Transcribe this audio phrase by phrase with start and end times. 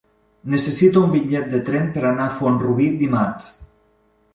[0.53, 3.57] Necessito un bitllet de tren per anar a Font-rubí dimarts.